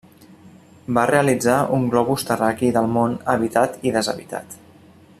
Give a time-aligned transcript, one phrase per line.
[0.97, 4.61] Va realitzar un globus terraqüi del món habitat i deshabitat.